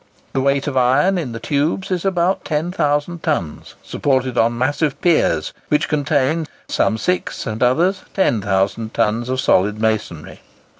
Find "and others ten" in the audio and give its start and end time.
7.45-8.41